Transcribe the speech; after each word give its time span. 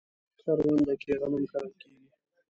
کرونده 0.39 0.93
کې 1.01 1.11
غنم 1.19 1.43
کرل 1.51 1.71
کیږي 1.81 2.07